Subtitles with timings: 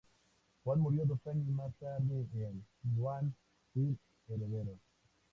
[0.63, 2.65] Juan murió dos años más tarde en
[2.95, 3.35] Ruan
[3.71, 4.79] sin herederos.